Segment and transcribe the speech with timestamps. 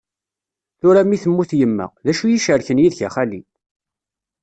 [0.79, 3.41] Tura mi temmut yemma, d acu i yi-icerken yid-k, a xali?